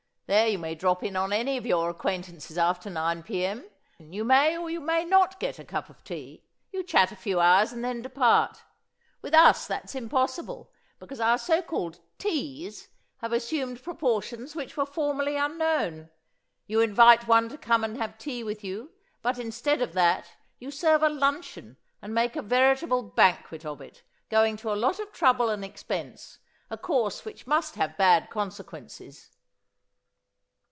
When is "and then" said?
7.73-8.01